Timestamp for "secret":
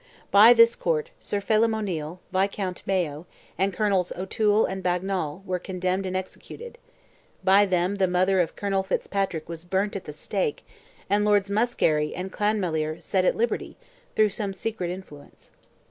14.55-14.89